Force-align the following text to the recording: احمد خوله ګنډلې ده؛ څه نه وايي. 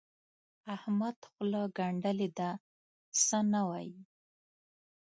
احمد 0.75 1.17
خوله 1.29 1.61
ګنډلې 1.77 2.29
ده؛ 2.37 2.49
څه 3.25 3.37
نه 3.51 3.61
وايي. 3.69 3.99